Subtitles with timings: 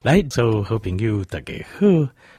[0.00, 1.86] 来，做好朋友，大家好，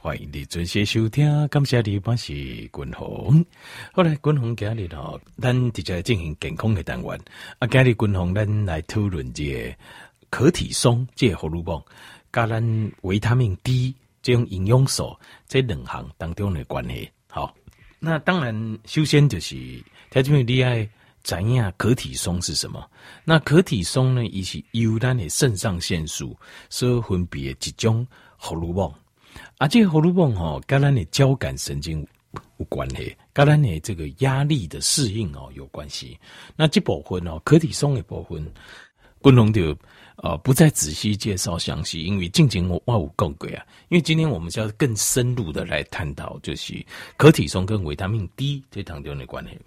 [0.00, 1.46] 欢迎你准时收听。
[1.48, 3.44] 感谢你，我是君宏。
[3.92, 7.20] 好来，君宏今日哦，咱直接进行健康的单元。
[7.58, 9.76] 啊，今日君宏咱来讨论这个
[10.30, 11.84] 可体松，这个荷尔蒙，
[12.30, 15.14] 跟咱维他命 D 这种营养素
[15.46, 17.10] 这两项当中的关系。
[17.28, 17.54] 好，
[17.98, 19.54] 那当然，首先就是
[20.08, 20.88] 条件厉害。
[21.22, 21.72] 怎样？
[21.76, 22.84] 可体松是什么？
[23.24, 24.24] 那可体松呢？
[24.26, 26.36] 伊是由咱的肾上腺素
[26.68, 28.06] 所分泌的一种
[28.36, 28.92] 荷尔蒙，
[29.58, 32.06] 啊，这个荷尔蒙吼，跟咱的交感神经
[32.56, 36.18] 有关系，跟咱的这个压力的适应哦有关系。
[36.56, 38.50] 那这部分哦，可体松的部分，
[39.20, 39.76] 不能就
[40.16, 43.66] 呃不再仔细介绍详细，因为静静我我有讲过啊。
[43.90, 46.84] 因为今天我们是要更深入的来探讨，就是
[47.18, 49.58] 可体松跟维他命 D 这当中的关系。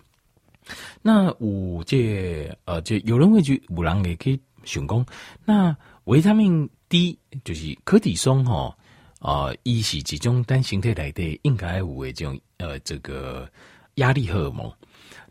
[1.01, 5.05] 那五这呃，就有人会去五郎也可以选功。
[5.45, 8.75] 那维他命 D 就是可体松哈
[9.19, 13.49] 啊，一是集中单形态来的，应该有为这种呃这个
[13.95, 14.71] 压力荷尔蒙。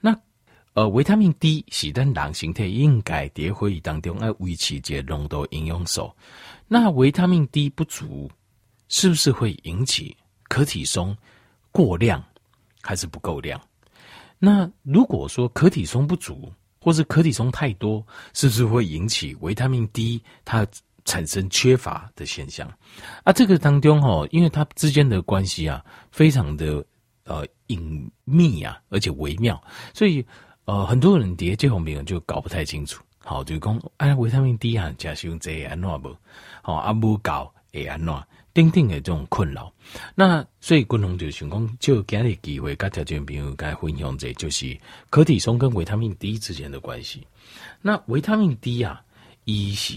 [0.00, 0.18] 那
[0.74, 6.10] 呃维他命 D 是单囊形态，应该在会议当中要维持这浓度营养素。
[6.66, 8.30] 那维他命 D 不足，
[8.88, 10.16] 是不是会引起
[10.48, 11.16] 可体松
[11.70, 12.22] 过量，
[12.80, 13.60] 还是不够量？
[14.44, 18.04] 那如果说可体松不足，或是可体松太多，
[18.34, 20.66] 是不是会引起维他命 D 它
[21.04, 22.68] 产生缺乏的现象？
[23.22, 26.84] 啊，这个当中哈，因为它之间的关系啊，非常的
[27.22, 29.62] 呃隐秘啊，而且微妙，
[29.94, 30.26] 所以
[30.64, 33.00] 呃很多人叠这方面就搞不太清楚。
[33.18, 36.16] 好，就讲哎，维他命 D 啊，假使用这安怎不？
[36.62, 38.12] 好，阿不搞会安怎？
[38.54, 39.72] 丁丁的这种困扰，
[40.14, 44.78] 那所以共同就想讲，就给你机会跟条件朋友该分享这，就是
[45.08, 47.26] 可体松跟维他命 D 之间的关系。
[47.80, 49.02] 那维他命 D 啊，
[49.44, 49.94] 一是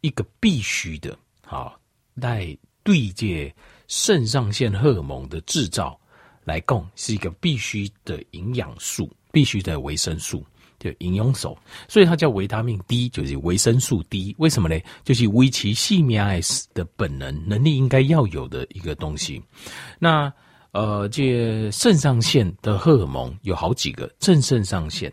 [0.00, 1.78] 一个必须的，好，
[2.14, 3.54] 来对接
[3.86, 5.98] 肾上腺荷尔蒙的制造
[6.44, 10.44] 来供，是一个必须的营养素，必须的维生素。
[10.78, 11.58] 就营养素，
[11.88, 14.34] 所以它叫维他命 D，就是维生素 D。
[14.38, 14.78] 为什么呢？
[15.04, 16.16] 就是维持细胞
[16.72, 19.42] 的本能能力应该要有的一个东西。
[19.98, 20.32] 那
[20.70, 25.12] 呃，这肾上腺的荷尔蒙有好几个，正肾上腺，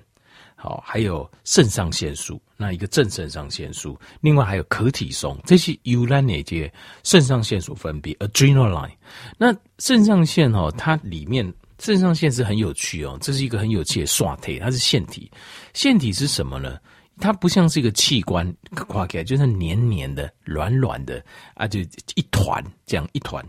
[0.56, 2.40] 好，还有肾上腺素。
[2.58, 6.72] 那一个正肾上腺素，另外还有可体松，这是由咱那些
[7.04, 8.92] 肾上腺素分泌 adrenaline。
[9.38, 11.52] 那肾上腺哦，它里面。
[11.80, 15.30] 肾上腺是很有趣哦，这是一个很有趣的刷体，它是腺体。
[15.74, 16.78] 腺体是什么呢？
[17.20, 18.54] 它不像是一个器官，
[18.88, 21.80] 挂起来就是黏黏的、软软的啊，就
[22.16, 23.46] 一团这样一团。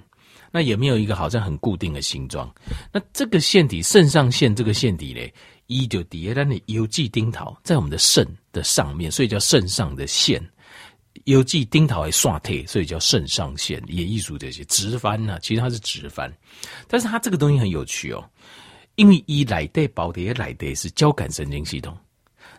[0.53, 2.53] 那也没有一个好像很固定的形状。
[2.92, 5.32] 那这个腺体，肾上腺这个腺体嘞，
[5.66, 10.42] 一就底下它的邮寄丁桃在我们的肾的上面，所以叫肾上的腺。
[11.26, 16.32] 有寄丁桃还刷体，所以叫肾上腺，也艺术这些直翻呢，其实它是直翻，
[16.87, 18.25] 但是它这个东西很有趣哦，
[18.94, 21.97] 因为一来的包的来的是交感神经系统，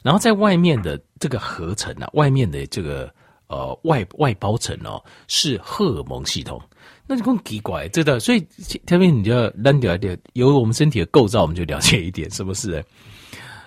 [0.04, 3.10] 然后在外面的这个合成啊，外面的这个
[3.48, 6.62] 呃外外包层哦是荷尔蒙系统，
[7.08, 8.46] 那就更奇怪，这个所以
[8.86, 12.84] 下面你就要扔掉一点，由我们身体的构造，我们就了解一点，是不是？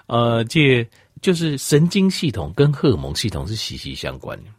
[0.09, 0.87] 呃，这
[1.23, 4.51] 就是神经系统跟荷尔蒙系统是息息相关的。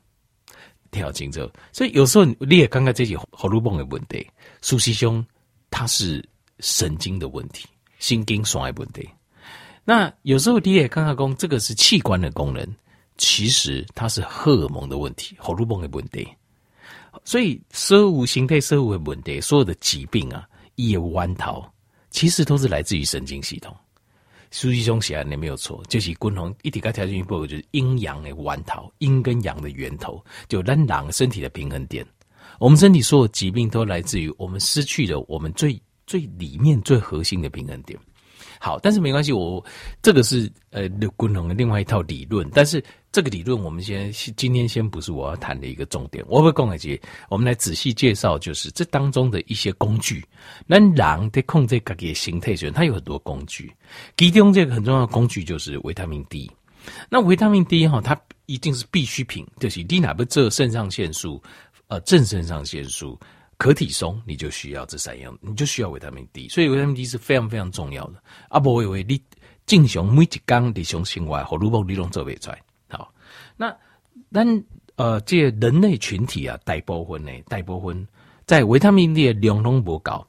[0.92, 4.28] 跳进这，所以有时候你也看看这些荷尔蒙的问题，
[4.62, 5.26] 苏西兄
[5.70, 6.24] 他是
[6.60, 7.66] 神经的问题，
[7.98, 9.10] 心经衰的问题。
[9.84, 12.68] 那有时候你也看看讲这个是器官的功能，
[13.18, 16.28] 其实它是荷尔蒙的问题，荷尔蒙的问题。
[17.26, 21.66] 所以生物形态、生物的问题，所有的疾病啊，也弯头，
[22.10, 23.76] 其实都是来自于神经系统。
[24.52, 32.06] 书籍中写的没有错，就是共同一体该条件一部就是阴阳的源头，阴跟阳的源头，就让人身体的平衡点。
[32.60, 37.98] 我们身体所有疾病都来自于我们失去了我们最最里面最核心的平衡点。
[38.62, 39.64] 好，但是没关系，我
[40.04, 42.82] 这个是呃共同的另外一套理论，但是。
[43.14, 46.24] 这个理论，我们先今天先不是我要谈的一个重点。
[46.30, 50.24] 我会讲一些，我们来仔细介绍，就是这当中的一些工具。
[50.66, 53.70] 那狼在控制自己的形态时，它有很多工具。
[54.16, 56.50] 其中这个很重要的工具就是维他命 D。
[57.10, 61.44] 那维他命 D 哈，它一定是必需品，就是你哪不这肾上腺素、
[61.88, 63.20] 呃正肾上腺素、
[63.62, 66.50] 可体松，你就需要这三样，你就需要维他命 D。
[66.50, 68.16] 所以维他命 D 是非常非常重要的。
[68.50, 69.22] 啊，不会为你
[69.68, 72.60] 正常每一天日常生活，和如果你拢做不出来。
[72.90, 73.14] 好
[73.56, 73.72] 那
[74.32, 74.64] 但
[74.96, 78.08] 呃，这、人类群体啊，大部分呢，大部分
[78.48, 80.26] 在维他命 D 的量都不高，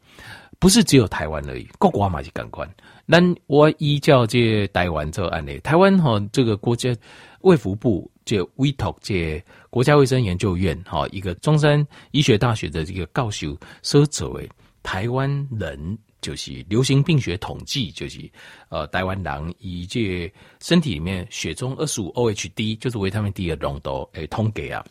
[0.59, 2.69] 不是只有台湾而已，各国嘛是感官。
[3.07, 6.95] 那我依照这台湾这案例，台湾哈这个国家
[7.41, 14.49] 卫福部这 WITO 这国家卫生研究院哈，一个中山医学大学的这个教授所做的
[14.83, 18.31] 台湾人就是流行病学统计，就是
[18.69, 24.85] 呃台湾人以这身体里面血中二十五 OHD 就是维他命 D 的浓度诶通给啊，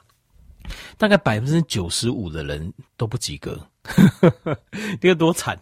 [0.98, 3.60] 大概百分之九十五的人都不及格，
[5.00, 5.58] 这个多惨！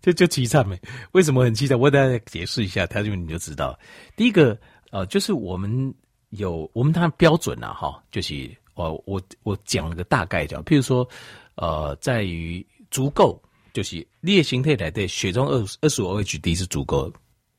[0.00, 0.76] 就就凄惨没？
[1.12, 1.78] 为什么很凄惨？
[1.78, 3.78] 我给大家解释一下，他就你就知道。
[4.16, 4.58] 第一个，
[4.90, 5.94] 呃，就是我们
[6.32, 11.08] 有我们当然标准呐，哈，就是我我我讲了个大概讲，譬如说，
[11.54, 13.40] 呃，在于足够，
[13.72, 17.12] 就是列形态来的血中二二十五 OHD 是足够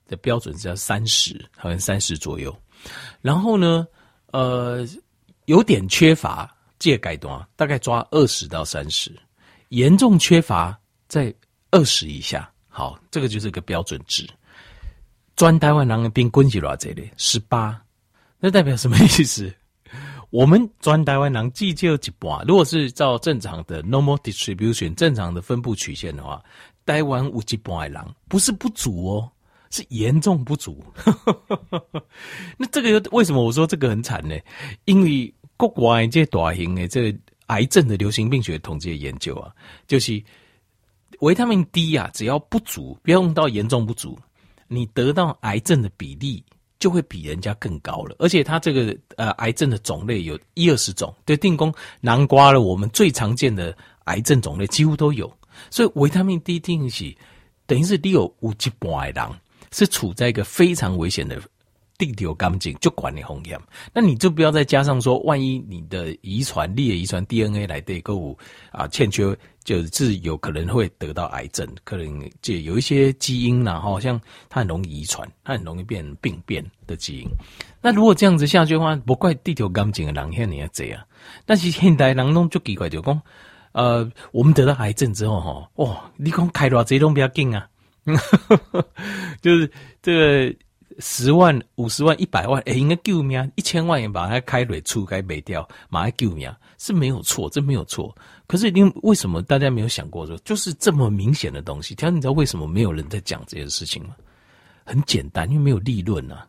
[0.07, 2.55] 的标准，是要三十，好像三十左右。
[3.21, 3.87] 然后呢，
[4.31, 4.87] 呃，
[5.45, 9.11] 有点缺乏，借改段，大概抓二十到三十，
[9.69, 11.33] 严重缺乏在。
[11.75, 14.29] 二十以下，好，这个就是个标准值。
[15.35, 17.82] 专台湾人的兵滚起来这里十八，
[18.43, 19.49] 那代表什么意思？
[20.29, 22.43] 我们专台湾人计就一半。
[22.45, 26.43] 如果是照正常的 normal distribution 正常的分布曲线的话，
[26.85, 29.31] 台湾有一半的人不是不足哦，
[29.69, 30.83] 是严重不足。
[32.59, 34.37] 那这个为什么我说这个很惨呢？
[34.83, 39.53] 因为国外这大型的这个癌症的流行病学统计研究啊，
[39.87, 40.21] 就是。
[41.19, 44.19] 维他命 D 啊，只要不足，不要用到严重不足，
[44.67, 46.43] 你得到癌症的比例
[46.83, 48.17] 就会比人家更高了。
[48.19, 55.31] 而且它这个呃癌症的种类有一二十种，对，定功南瓜了，我们最常见的癌症种类几乎都有。
[55.69, 57.17] 所以维他命 D 定起，
[57.65, 59.31] 等于是你有五级半的人
[59.71, 61.41] 是处在一个非常危险的。
[61.95, 63.57] 地球干净就管你红险，
[63.93, 68.37] 那你就不要再加上说，万一你的遗传、你的遗传 DNA 来对购物
[68.71, 69.23] 啊欠缺，
[69.63, 74.19] 就是有可能会得到癌症，可能就有一些基因然后像
[74.49, 77.27] 它很容易遗传，它很容易变病变的基因。
[77.81, 81.01] 那如果这样子下去的话，不怪地球干净的人现在也这样。
[81.45, 83.21] 但是现代人拢就奇怪，就讲
[83.71, 87.67] 呃，我们得到癌症之后哈，哇，你讲开多少这种比较紧啊，
[89.41, 89.71] 就是
[90.01, 90.55] 这个。
[90.99, 93.51] 十万、五十万、一百万，哎、应该救命！
[93.55, 98.15] 一千万也把它开蕊出该没掉，马上救命是没有错，这没有错。
[98.47, 104.15] 可是，因为什么大家没有想过说，就是这么明显的东西，条你知道为什么没有人在讲这件事情吗？
[104.83, 106.47] 很简单，因为没有利润啊。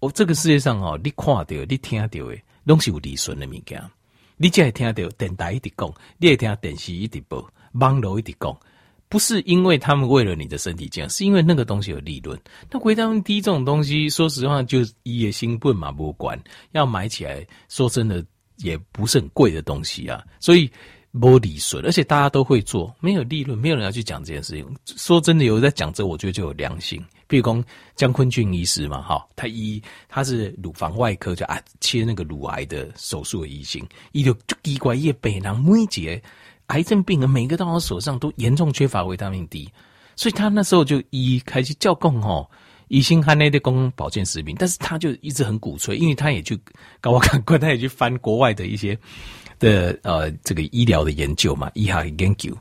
[0.00, 3.82] 哦，这个世界上哦，你看到、你听到的，拢是有利润的物件。
[4.36, 8.56] 你只会听到电台一直讲，你会听电视一直播，网络一直讲。
[9.08, 12.38] 不是因为他们为了你的身体健康，是因为那个东西有利润。
[12.70, 16.38] 那维他命 D 这种东西，说实话就一夜兴奋嘛，不管
[16.72, 18.24] 要买起来，说真的
[18.58, 20.22] 也不是很贵的东西啊。
[20.40, 20.70] 所以
[21.10, 24.76] 没利润，而且大家都会做，没有利润，没有人要去讲这件事情。
[24.84, 27.02] 说真的，有人在讲这，我觉得就有良心。
[27.30, 27.64] 譬如说
[27.94, 33.82] 江坤俊医师嘛，哈，他医他是乳房外科，就啊切那个乳癌的手术的医生，
[34.12, 36.22] 伊就就奇怪伊病人每节。
[36.68, 39.70] 癌症病人每个到他手上都严重缺乏维他命 D，
[40.16, 42.48] 所以他那时候就一开始叫供吼，
[42.88, 46.58] 以心含内的供保健食品，但是他就一直很鼓吹，因为他也去
[47.00, 48.98] 搞我看过，他也去翻国外的一些
[49.58, 52.56] 的呃这个医疗的研究嘛，医学研究。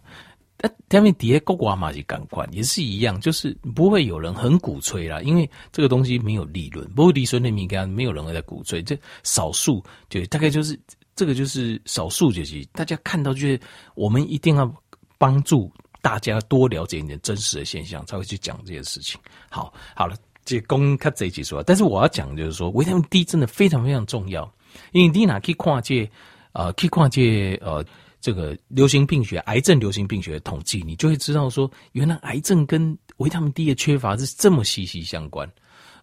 [0.60, 10.80] 那他们底下国外嘛是感官也是一样，就是不会有人很鼓吹啦，因为这个东西没有利润，不会利润的敏感没有人会在鼓吹，这少数就大概就是。
[11.18, 13.60] 这个就是少数就是大家看到，就是
[13.96, 14.72] 我们一定要
[15.18, 15.70] 帮助
[16.00, 19.20] 大家多了解一点真实的现象，才会去讲这件事情。
[19.50, 24.50] 好，好了，这公开这一集说，但是我要讲就是说，维他命 D 真的非常非常重要，
[24.92, 26.08] 因为你哪可以跨界，
[26.52, 27.84] 呃，可以跨界，呃，
[28.22, 35.52] 这个流行病学、癌症流行病学的统计，你就会知道说，原来癌症跟维他命 D 的缺乏是这么息息相关，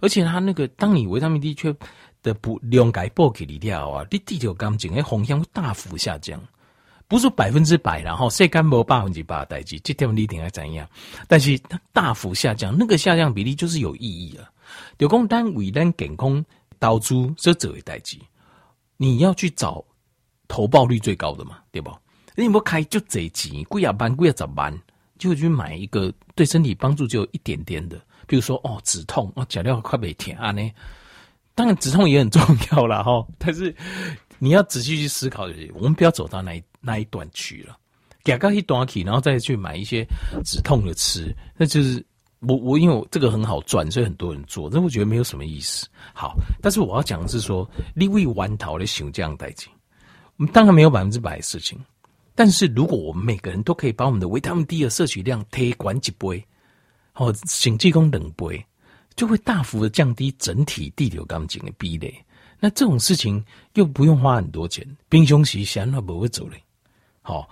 [0.00, 1.73] 而且它那个，当你维他命 D 缺。
[2.25, 6.40] 的不量改报给你掉啊，你地球干净，的风险会大幅下降，
[7.07, 10.88] 不是百分之百，然后谁干没百分之百的代志，这点你一定要怎样？
[11.28, 14.50] 但是它大幅下降，那个下降比例就是有意义了。
[14.99, 16.43] 就讲单为单健康
[16.78, 18.16] 导出这这为代志，
[18.97, 19.85] 你要去找
[20.49, 21.95] 投报率最高的嘛，对不？
[22.35, 24.76] 你不开就这钱，贵啊万贵啊十万，
[25.19, 30.69] 就去买一个对身体帮助就有一点点的，比如说哦止痛哦，假料快被甜啊呢。
[31.54, 32.42] 当然止痛也很重
[32.73, 33.75] 要啦 齁，但是
[34.38, 37.76] 你要仔细去思考，就是我们不要走到那一那一段去了，
[38.25, 40.04] 给刚一段起，然后再去买一些
[40.44, 42.04] 止痛的吃，那就是
[42.40, 45.87] 我我因为我这个很好赚，所以很多人做，但我觉得没有什么意思。
[46.12, 49.70] 好，但是我要讲的是说，你为完逃的熊这样代金，
[50.37, 51.78] 我们当然没有百分之百的事情，
[52.34, 56.44] 但是如果我们每个人都可以把我们的维他命 D 的摄取量推管几杯，
[57.14, 58.66] 哦，甚至讲两杯。
[59.16, 62.12] 就会大幅的降低整体地球钢筋的壁垒，
[62.59, 63.44] 那这种事情
[63.75, 66.62] 又不用花很多钱，兵凶时想都不会走嘞。
[67.23, 67.49] 好，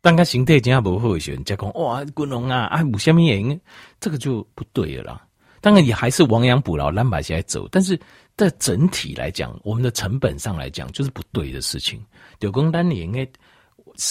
[0.00, 3.60] 当个形态真不好的时候，人家讲哇，滚龙啊，啊，有虾米原因，
[4.00, 5.26] 这个就不对了啦。
[5.60, 7.66] 当然，你还是亡羊补牢，蓝把起来走。
[7.70, 7.98] 但是
[8.36, 12.04] 在整体来讲，我们的成本上来讲，就是不对的事情。
[12.38, 13.26] 就讲咱应该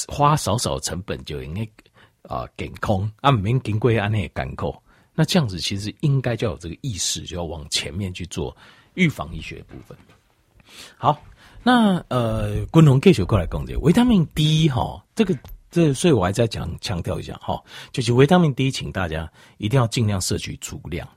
[0.08, 1.62] 花少少成本就应该
[2.24, 4.83] 啊，减空啊，免经过安内干扣。
[5.16, 8.56] 那这样子其实应该就要有这个意识，就要往前面去做
[8.96, 9.98] 预防医学部分。
[10.98, 11.22] 好，
[11.62, 15.38] 那呃，滚龙继续过来讲这个维他命 D 哈，这个
[15.70, 21.08] 这个，所以我还在讲强调一下哈，就是维他命 D，请大家一定要尽量摄取足量。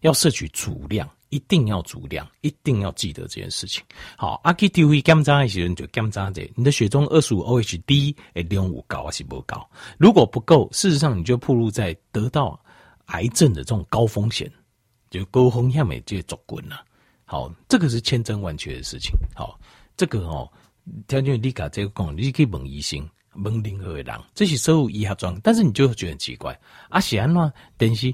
[0.00, 3.82] 要摄取足量，一定要足量，一定要记得这件事情。
[4.16, 9.68] 好，阿基丢一检查一些人就检查这，你的血中二十五 OH 低，诶，量五高还是不高？
[9.98, 12.60] 如果不够，事实上你就暴露在得到
[13.06, 14.50] 癌症的这种高风险，
[15.10, 16.84] 就高风险美就足滚了。
[17.24, 19.12] 好，这个是千真万确的事情。
[19.34, 19.58] 好，
[19.96, 20.50] 这个哦，
[21.08, 23.08] 条件你讲这个讲，你可以问医生。
[23.44, 26.58] 问任何的人，这是所有医学装，但是你就会觉得很奇怪，
[26.88, 27.52] 啊，是安怎？
[27.76, 28.10] 但是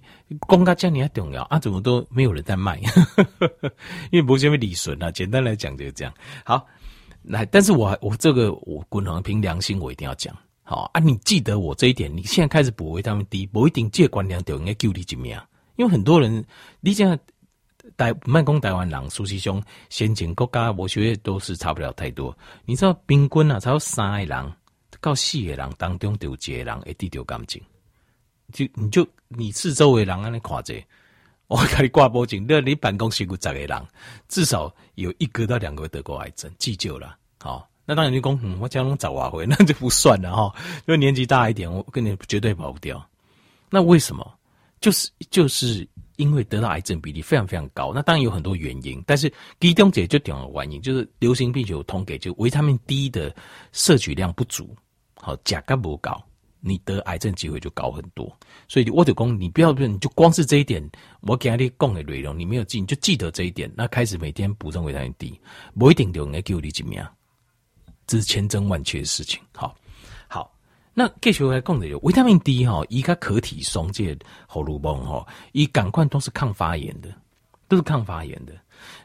[0.48, 2.76] 讲到这样重要啊，怎么都没有人在卖？
[4.10, 6.12] 因为不是因为利润啊，简单来讲就是这样。
[6.44, 6.66] 好，
[7.22, 10.36] 来，但是我我这个我滚龙凭良心，我一定要讲。
[10.72, 15.38] 好啊，你记得我这一点，你现在开始补维他命 D，不一定这个观念就应该救你一命。
[15.76, 16.42] 因为很多人，
[16.80, 17.18] 你讲
[17.98, 22.34] 台慢工台湾人，苏西兄先进国家，我觉得都是差不了太多。
[22.64, 24.52] 你知道平均啊，才有三个人。
[24.98, 27.60] 到四个人当中，就有一个人会得到癌症，
[28.50, 30.74] 就你就你四周围人安尼看着，
[31.48, 33.86] 我给你挂报警，那你办公室有十个人，
[34.26, 37.18] 至少有一个到两个得过癌症，急救了。
[37.40, 40.54] 好，那当然你讲，嗯，我家中早晚会， 那就不算了哈。
[40.86, 43.06] 因为年纪大一点，我跟你绝对跑不掉。
[43.68, 44.26] 那为什么？
[44.80, 47.92] 就是就是因为得到癌症比例非常非常高。
[47.94, 49.30] 那当然有很多原因，但是
[49.60, 53.34] 其中解就点个原因，就是流行病学有统计，就维他命 D 的
[53.72, 54.74] 摄取量不足。
[55.14, 56.20] 好，价格不高，
[56.60, 58.26] 你得癌症机会就高很多。
[58.66, 60.82] 所以我就讲，你不要不，你就光是这一点，
[61.20, 63.70] 我给你讲的内容，你没有记，你就记得这一点。
[63.76, 65.40] 那开始每天补充维他命 D，
[65.78, 67.00] 不一定就能救你一命，
[68.12, 69.40] 这是千真万确的事情。
[69.56, 69.74] 好，
[70.28, 70.52] 好，
[70.92, 74.14] 那继续来讲的有维他命 D 哈，一个可体松这
[74.46, 77.08] 喉咙泵哈，一感官都是抗发炎的，
[77.68, 78.52] 都是抗发炎的。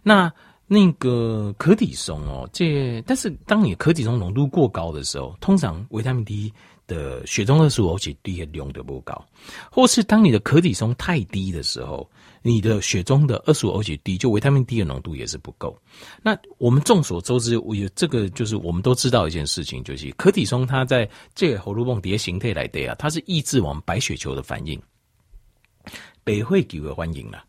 [0.04, 0.30] 那
[0.68, 6.52] 那个可体松哦，这但是当你可体松浓度过高的时候，通常维他命 D
[6.86, 9.26] 的血中二十五 OH 的量都不高，
[9.72, 12.06] 或是当你的可体松太低的时候，
[12.48, 15.78] 你的血中的二十五 OH 低，就维他命 D 的浓度也是不够。
[16.24, 24.82] 那我们众所周知，我有这个就是我们都知道一件事情，就是可体松它在这个喉咙泵叠形态来的啊，它是抑制我们白血球的反应，
[26.24, 27.44] 白血球的反应了。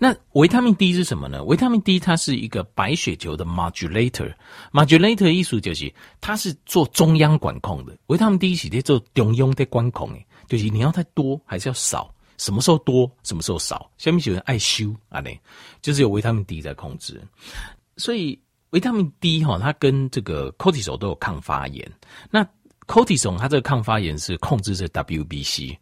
[0.00, 1.42] 那维他命 D 是什么呢？
[1.44, 7.96] 维他命 D 它是一个白血球的 modulator，modulator 的意思就是它是做中央管控的。
[8.06, 13.90] 维他命 D 是在做中央的管控诶，就是你要太多还是要少，什么时候多，什么时候少。
[13.98, 15.38] 下面有人爱修啊嘞，
[15.82, 17.20] 就是有维他命 D 在控制。
[17.96, 18.40] 所以
[18.70, 21.90] 维他命 D 哈，它跟这个 cortisol 都有抗发炎。
[22.30, 22.42] 那
[22.86, 25.76] cortisol 它这个抗发炎是控制这 WBC。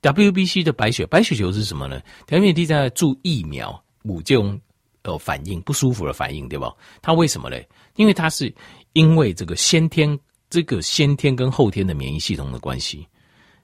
[0.00, 1.96] WBC 的白血白血球是什么呢？
[1.96, 4.60] 维他命 D 在注疫苗，有这种
[5.02, 6.72] 呃反应不舒服的反应，对吧？
[7.02, 7.68] 它为什么嘞？
[7.96, 8.54] 因为它是
[8.92, 13.06] 因为这个先天这个先天跟后天的免疫系统的关系，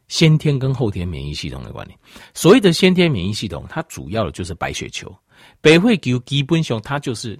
[0.08, 1.96] 先天跟后天免疫系统的关系。
[2.34, 5.14] 所谓的先天免疫系统，它主要的就是白血球。
[5.60, 7.38] 白血球基本上它就是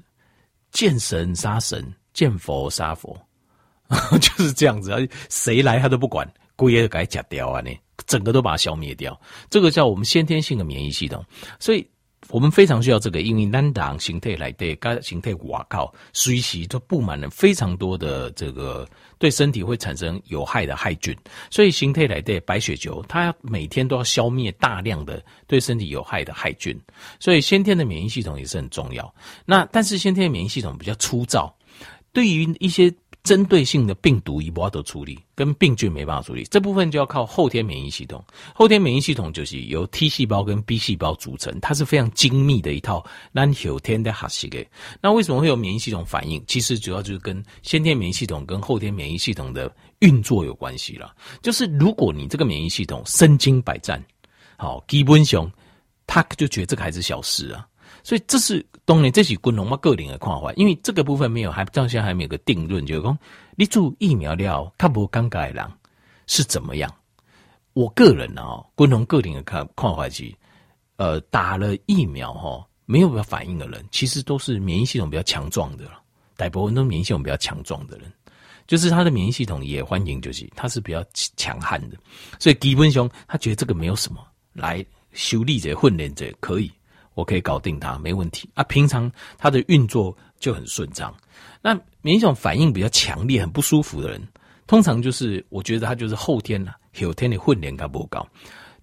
[0.70, 3.18] 见神杀神，见佛杀佛，
[4.20, 6.28] 就是这样子啊，谁来他都不管。
[6.56, 7.60] 故意给它假掉啊！
[7.60, 11.24] 你，整个都把它消灭掉，这个叫我们先天性的免疫系统。
[11.58, 11.84] 所以
[12.28, 18.88] 我们非常需要这个，因为单档形态来对，该形态瓦靠，随时都布满了非常多的这个
[19.18, 21.16] 对身体会产生有害的害菌。
[21.50, 26.78] 所以形态来对白血球，它每天都要消灭大量的对身体有害的害菌。
[27.20, 29.14] 所以先天的免疫系统也是很重要。
[29.44, 31.54] 那但是先天的免疫系统比较粗糙，
[32.12, 32.92] 对于一些。
[33.24, 38.22] 针对性的病毒，一波都处理，跟病菌没办法处理，这部分就要靠后天免疫系统。
[38.54, 43.02] 后天免疫系统就是由 T 细胞跟 B 细胞组成，它是非常精密的一套
[43.32, 44.68] 难后天的哈西给。
[45.00, 46.44] 那为什么会有免疫系统反应？
[46.46, 51.14] 其实主要就是跟先天免疫系统跟后天免疫系统的运作有关系了。
[51.40, 54.04] 就是如果你这个免疫系统身经百战，
[54.58, 55.50] 好，基本上
[56.06, 57.66] 他就觉得这个还是小事啊。
[58.04, 63.18] 所以这是当然，这是滚龙嘛个人的看法，因为这个部分没有，还到现在还没有个定论，就是说
[63.56, 65.66] 你做疫苗了，他不尴尬的人
[66.26, 66.94] 是怎么样？
[67.72, 70.32] 我个人啊，滚龙个人的看看法是，
[70.96, 76.00] 呃，打了疫苗哈，没有反应的人，其实都是免疫系统比较强壮的了。
[76.36, 78.12] 大部分都免疫系统比较强壮的人，
[78.66, 81.96] 就是他的免疫系统也欢迎，就是他是比较强悍的。
[82.38, 84.20] 所以基本上他觉得这个没有什么，
[84.52, 86.70] 来修理者、训练者可以，
[87.14, 88.62] 我可以搞定他，没问题啊。
[88.64, 91.14] 平常他的运作就很顺畅。
[91.62, 94.20] 那免疫系统反应比较强烈、很不舒服的人，
[94.66, 98.26] 通常就是我觉得他就是后天了，后天的训练他不高。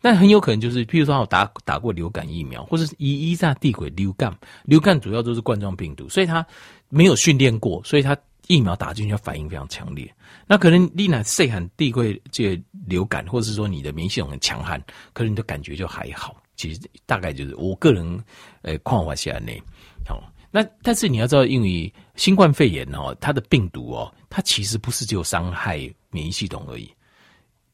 [0.03, 6.43] 但很有可能就是，譬如说，我打打过流感疫苗，或者是一一在地轨流感，流感主要都是冠状病毒，所以他
[6.89, 10.11] 没有训练过，所以他疫苗打进去反应非常强烈。
[10.47, 14.83] 那可能你那细汉地轨这流感，或者是说你的免疫系统很强悍，
[15.13, 16.35] 可能你的感觉就还好。
[16.61, 18.23] 其实大概就是我个人
[18.61, 19.59] 呃看法下来，
[20.07, 20.21] 好。
[20.53, 25.77] 那但是你要知道，因为新冠肺炎哦，它的病毒哦，它其实不是只有伤害
[26.09, 26.93] 免疫系统而已。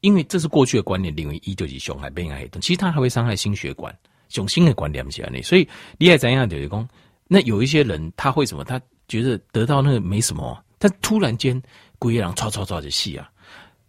[0.02, 3.94] 因为这是过去的观念，认为一就是伤害免疫系统，其实它还会伤害心血管，
[4.30, 5.42] 从新的观念起来呢。
[5.42, 5.68] 所以
[5.98, 6.88] 你还怎样就是讲，
[7.28, 8.64] 那有一些人他会什么？
[8.64, 11.60] 他觉得得到那个没什么，但突然间
[11.98, 13.28] 鬼一样唰唰唰的戏啊，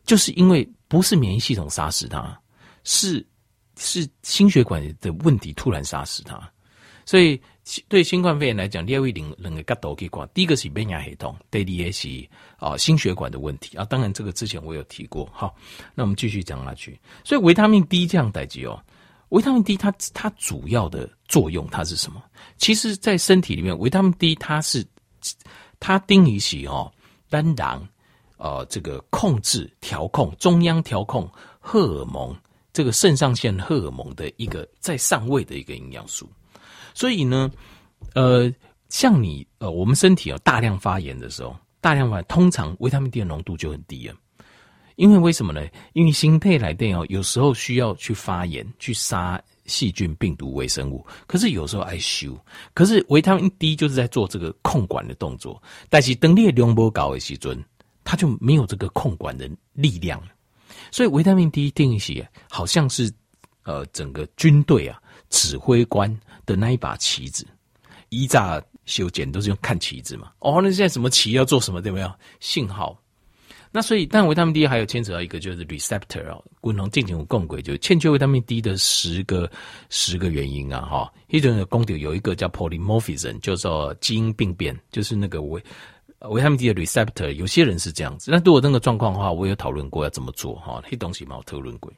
[0.06, 2.40] 就是因为不是免疫系统杀死他，
[2.84, 3.24] 是
[3.78, 6.38] 是心血管的问题突然杀死他，
[7.06, 7.40] 所以。
[7.86, 13.84] 对新冠肺炎来讲，第二位两两个角度可以讲，第一个是免疫系统，第二个是啊心血管的问题啊。
[13.84, 15.28] 当然，这个之前我有提过。
[15.34, 15.54] 好，
[15.94, 16.98] 那我们继续讲下去。
[17.22, 18.82] 所以维他命 D 这样代志哦，
[19.28, 22.22] 维他命 D 它它主要的作用它是什么？
[22.56, 24.82] 其实，在身体里面，维他命 D 它是
[25.78, 26.90] 它定义起哦，
[27.28, 27.86] 单囊
[28.38, 31.30] 呃这个控制调控中央调控
[31.60, 32.34] 荷尔蒙
[32.72, 36.28] 这个肾上腺荷尔蒙的一个在上位的一个营养素。
[36.94, 37.50] 所以呢，
[38.14, 38.52] 呃，
[38.88, 44.16] 像你呃，我们身体有大量发炎的时候，大量发炎，通常维他命 D 的浓度就很低啊。
[44.96, 45.64] 因为为什么呢？
[45.92, 52.36] 因为心肺来电哦，有时候需要去发炎，去杀细菌、病毒、微生物，可是有时候爱修。
[52.74, 57.54] 可是维他命 D 就是在做这个控管的动作，但是等你的量不高的时候，
[58.02, 60.20] 它就没有这个控管的力量。
[60.90, 63.12] 所以维他命 D 定义起好像是
[63.64, 66.18] 呃，整个军队啊，指挥官。
[66.46, 67.46] 的那一把旗子，
[68.08, 70.32] 一炸修剪都是用看旗子嘛。
[70.38, 72.10] 哦，那现在什么旗要做什么，对不对？
[72.40, 72.98] 信号。
[73.70, 79.50] 那所以，但维他命 D 还有牵扯到一个就是 receptor 哦，共同进行共轨，就欠缺维他命 D 的十个
[79.90, 81.12] 十个原因啊，哈。
[81.26, 85.62] 一种的功底有一个叫 polymorphism，叫做基因病变，就是那个维
[86.28, 88.30] 维他命 D 的 receptor，有些人是这样子。
[88.30, 91.92] 那如果那个状况的话，我有讨论过要怎么做哈，那东西嘛，我讨论过。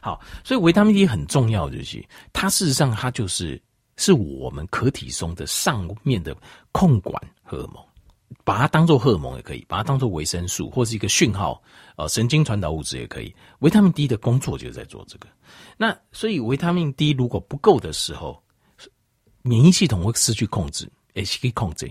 [0.00, 3.60] 好，所以维他命 D 很重要，就是它事实上它就是
[3.96, 6.36] 是我们可体松的上面的
[6.72, 7.82] 控管荷尔蒙，
[8.44, 11.60] 把它当做荷尔蒙也可以，把它当做维生素或是一个讯号，
[11.96, 13.34] 呃，神经传导物质也可以。
[13.60, 15.26] 维他命 D 的工作就是在做这个。
[15.76, 18.42] 那所以维他命 D 如果不够的时候，
[19.42, 21.90] 免疫系统会失去控制，也是可以控制。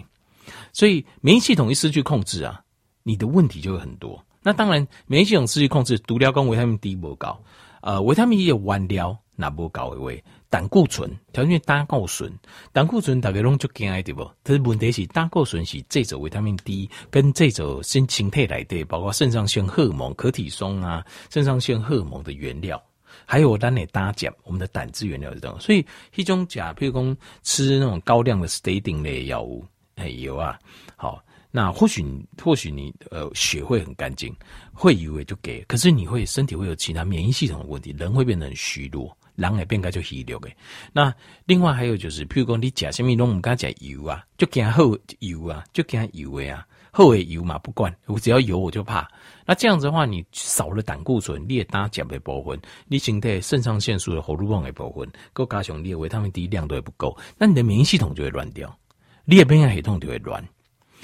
[0.74, 2.62] 所以免疫系统一失去控制啊，
[3.04, 4.24] 你的问题就会很多。
[4.42, 7.42] 那当然，免疫系统失去控制，毒疗跟维他命 D 不高。
[7.82, 12.32] 呃，维他命 D 有弯料，那不高的位，胆固醇条件胆固醇，
[12.72, 14.30] 胆固醇大概拢就惊对不？
[14.44, 22.82] 但是问题是胆固醇是这种维他命 D 跟这种新形态来的，包括肾上腺荷尔蒙、可体松啊，肾上腺荷尔蒙的原料，
[23.26, 25.60] 还有咱的胆碱，我们的胆汁原料这种。
[25.60, 30.60] 所以一种假，譬如说吃那种高量的 statin 类药物，哎有啊，
[30.96, 31.24] 好。
[31.52, 32.04] 那或许
[32.44, 34.36] 或许你呃血会很干净，
[34.74, 40.50] 会以为就给，可是你会身体会有其他免疫系统的问题，人会变得很虚弱，人也变该就虚弱的。
[40.92, 44.84] 那另外还有就是，譬如说你吃什么东西，我们刚才讲油啊，就惊好
[45.20, 49.10] 油啊，就惊油的啊，好的油嘛不管，我只要油我就怕。
[49.46, 58.78] 那这样子的话，你少了胆固醇，你也胆碱的部分，你身体肾上腺素的荷尔蒙的部分，够加上你的维他命 D 量都会不够，那你的免疫系统就会乱掉，
[59.26, 60.44] 你的免疫系统就会乱。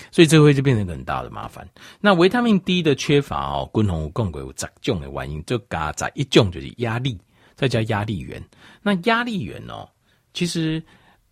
[0.09, 1.67] 所以这会就变成一个很大的麻烦。
[1.99, 7.19] 那维他命 D 的缺乏哦，共同共有十种的原因，就加在一种就是压力，
[7.53, 8.43] 再加压力源。
[8.81, 9.87] 那压力源哦，
[10.33, 10.81] 其实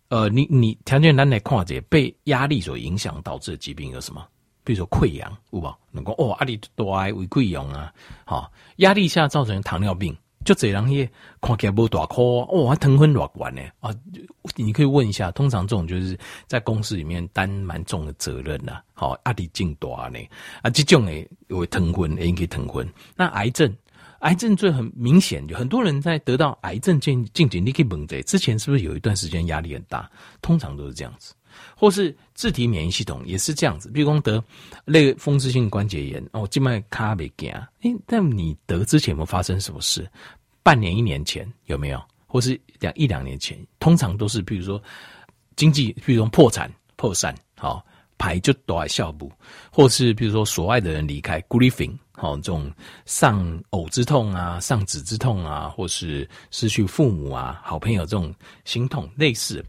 [0.08, 4.24] 呃，你你条件单来看这被压力所影响导致的疾病有什么？
[4.62, 5.74] 比如说溃疡，有无？
[5.90, 7.92] 能够哦，压力大胃溃疡啊，
[8.24, 10.16] 好，压力下造成糖尿病。
[10.44, 10.86] 就这样
[11.40, 13.94] 看起来不大颗哦，还糖分偌悬呢啊！
[14.56, 20.18] 你可以问一下，通常这种就是在公司里面担蛮重的责任呐，好压力劲大呢
[20.62, 20.70] 啊！
[20.70, 22.88] 这种诶会糖分，也可以糖分。
[23.14, 23.70] 那癌症，
[24.20, 30.10] 癌症最很明显，有很多人在得到癌症进进去，你可以问这之前是不是有一段时间压力很大？
[30.40, 31.34] 通常都是这样子，
[31.76, 34.42] 或是自体免疫系统也是这样子，比如说得
[34.84, 37.50] 类风湿性关节炎哦，静脉卡没惊，
[37.82, 40.08] 诶，但你得之前有没有发生什么事？
[40.62, 42.02] 半年一年前有没有？
[42.26, 44.80] 或是两一两年前，通常都是比如说
[45.56, 47.84] 经济，比如说破产、破产，好
[48.18, 49.32] 牌就倒在校部，
[49.72, 52.70] 或是比如说所爱的人离开，grieving，好这种
[53.04, 58.32] 丧偶之痛啊，丧子之痛啊，或是失去父母啊，好朋友这种
[58.64, 59.64] 心痛，类似，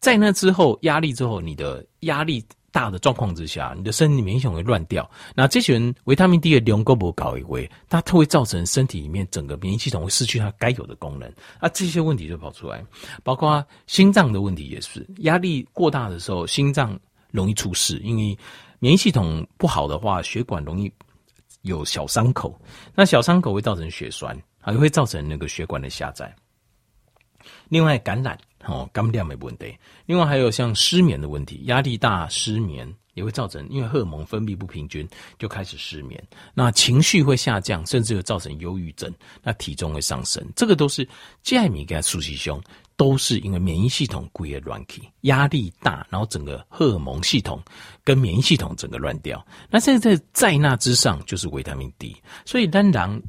[0.00, 2.44] 在那之后压力之后，你的压力。
[2.72, 5.10] 大的状况之下，你的身体免疫系统会乱掉。
[5.34, 11.28] 那这些人维他命 D 的量够不高一位，它会造成身体里面整个免疫系统会失去它该有的功能。
[11.58, 12.80] 啊，这些问题就跑出来，
[13.24, 15.04] 包括心脏的问题也是。
[15.22, 16.96] 压力过大的时候，心脏
[17.32, 18.38] 容易出事，因为
[18.78, 20.88] 免疫系统不好的话，血管容易
[21.62, 22.56] 有小伤口。
[22.94, 26.32] 那小伤口会造成血栓，还会造成那个血管的狭窄。
[27.68, 28.38] 另外，感染。
[28.66, 29.74] 哦，肝量没问题。
[30.06, 36.22] 另外还有像失眠的问题，压力大失眠也会造成，因为荷尔蒙分泌不平均就开始失眠。
[36.52, 39.12] 那情绪会下降，甚至会造成忧郁症。
[39.42, 41.08] 那体重会上升，这个都是
[41.52, 42.62] 艾米跟苏西兄
[42.96, 47.62] 都是因为免疫系统归也乱 key，，压力大，然后整个荷尔蒙系统
[48.04, 49.44] 跟免疫系统整个乱掉。
[49.70, 53.22] 那现在在在那之上就是维他命 D，所以当然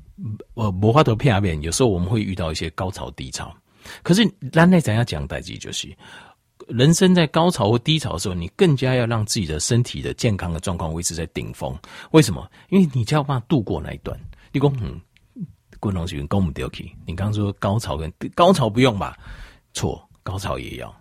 [0.55, 3.55] 呃，魔法头片面，有时候我们会遇到一些高潮低潮。
[4.03, 5.95] 可是，咱内怎样讲代志，就是
[6.67, 11.77] 人生在高潮或低潮的时候，你更加要让自己的身体的健康的状况维持在顶峰。
[12.11, 12.49] 为什么？
[12.69, 14.17] 因为你就要办法度过那一段。
[14.51, 15.01] 你讲，嗯，
[15.79, 16.83] 滚龙群攻不掉去。
[17.05, 19.17] 你刚刚说高潮跟高潮不用吧？
[19.73, 20.95] 错，高潮也要。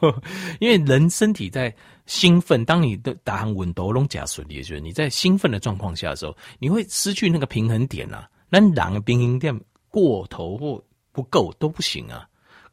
[0.58, 1.72] 因为人身体在
[2.06, 8.28] 兴奋，当你的打横稳都拢假顺利，就是你在兴奋的状况下的时候，你会失去那个平衡点啊。
[8.48, 9.60] 那两个平衡点
[9.90, 10.82] 过头或。
[11.14, 12.28] 不够都不行啊，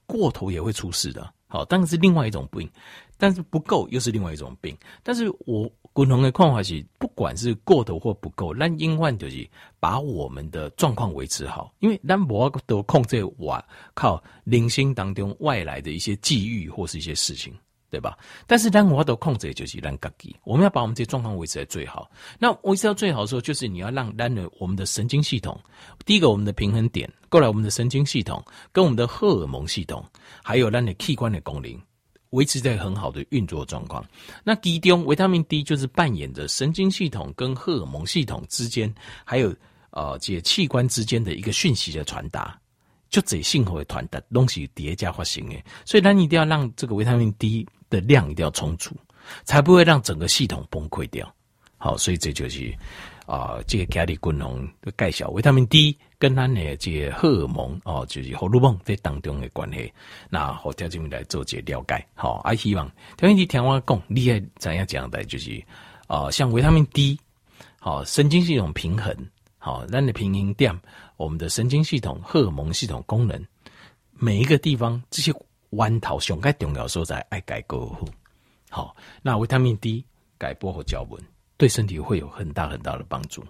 [0.06, 1.34] 过头也会出事的。
[1.48, 2.70] 好，但是另外一种病，
[3.18, 4.76] 但是不够又是另外一种病。
[5.04, 9.46] 但是我共同的看法是，不管是过头或不够，那因患就是
[9.78, 13.62] 把我们的状况维持好，因为咱无都控制我
[13.94, 17.54] 靠零星当中外来的一些际遇或是一些事情。
[17.92, 18.18] 对吧？
[18.48, 22.10] 但是当我都控制就是让自己，我们要把我们这状况维持在最好。
[22.40, 25.60] 那维持到最好的时候，就是你要让让的我们的神经系统，
[26.06, 30.04] 第一个我们的平衡点，过来我们的神经系统跟我们的荷尔蒙系统，
[30.42, 31.78] 还有让你器官的功能
[32.30, 34.02] 维持在很好的运作状况。
[34.42, 38.94] 那其中维他命 D 就是扮演着神经系统跟荷尔蒙系统之间，
[39.26, 39.54] 还有
[39.90, 42.58] 呃这些器官之间的一个讯息的传达。
[43.10, 47.68] 就这信号的传达东西叠加发行诶，所以咱一定要让这个维他命 D。
[47.92, 48.96] 的量一定要充足，
[49.44, 51.32] 才不会让整个系统崩溃掉。
[51.78, 52.74] 好，所以这就是
[53.26, 59.92] 啊、这个钙的功能的介绍，维他命 D 跟咱的这个荷尔蒙哦，就是荷尔蒙在当中的关系。
[60.30, 62.06] 那好，条件来做这个了解。
[62.14, 65.64] 好，啊，希望条件你听我讲，你也怎样讲的，就是
[66.08, 67.18] 啊、像维他命 D，
[67.80, 69.16] 好，神经系统平衡，
[69.58, 70.78] 好，咱的平衡点，
[71.18, 73.42] 我们的神经系统、荷尔蒙系统功能，
[74.12, 75.34] 每一个地方这些。
[75.72, 78.08] 弯头上该重要所在爱改过后，
[78.70, 80.06] 好，那维他命 D
[80.38, 81.22] 改波和胶纹
[81.58, 83.44] 对身体会有很大很大的帮助。